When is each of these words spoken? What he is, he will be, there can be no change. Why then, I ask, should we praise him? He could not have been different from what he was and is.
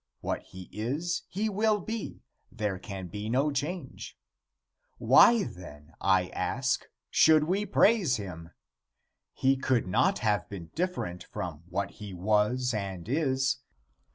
What 0.21 0.41
he 0.41 0.63
is, 0.71 1.25
he 1.29 1.47
will 1.47 1.79
be, 1.79 2.23
there 2.51 2.79
can 2.79 3.05
be 3.05 3.29
no 3.29 3.51
change. 3.51 4.17
Why 4.97 5.43
then, 5.43 5.93
I 6.01 6.29
ask, 6.29 6.85
should 7.11 7.43
we 7.43 7.67
praise 7.67 8.15
him? 8.15 8.49
He 9.31 9.55
could 9.55 9.85
not 9.85 10.17
have 10.17 10.49
been 10.49 10.71
different 10.73 11.23
from 11.25 11.65
what 11.69 11.91
he 11.91 12.15
was 12.15 12.73
and 12.73 13.07
is. 13.07 13.57